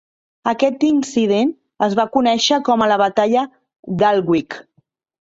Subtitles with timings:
[0.51, 1.51] Aquest incident
[1.89, 3.49] es va conèixer com la batalla
[4.01, 4.63] d'Alnwick.